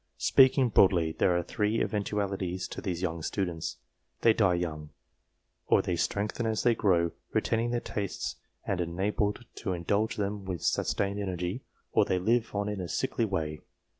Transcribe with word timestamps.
Speaking 0.17 0.69
broadly, 0.69 1.11
there 1.11 1.37
are 1.37 1.43
three 1.43 1.79
eventualities 1.79 2.67
to 2.69 2.81
these 2.81 3.03
young 3.03 3.21
students. 3.21 3.77
They 4.21 4.33
die 4.33 4.55
young; 4.55 4.89
or 5.67 5.83
they 5.83 5.95
strengthen 5.95 6.47
as 6.47 6.63
they 6.63 6.73
grow, 6.73 7.11
retaining 7.33 7.69
their 7.69 7.81
tastes 7.81 8.37
and 8.65 8.81
enabled 8.81 9.45
to 9.57 9.73
indulge 9.73 10.15
them 10.15 10.43
with 10.43 10.63
sustained 10.63 11.19
energy; 11.19 11.61
or 11.91 12.03
they 12.05 12.17
live 12.17 12.55
on 12.55 12.67
in 12.67 12.81
a 12.81 12.87
sickly 12.89 13.25
way. 13.25 13.59